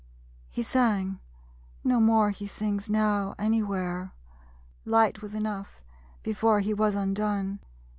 He 0.49 0.63
sang. 0.63 1.19
No 1.83 1.99
more 1.99 2.31
he 2.31 2.47
sings 2.47 2.89
now, 2.89 3.35
anywhere. 3.37 4.13
Light 4.83 5.21
was 5.21 5.35
enough, 5.35 5.83
before 6.23 6.61
he 6.61 6.73
was 6.73 6.95
undone. 6.95 7.59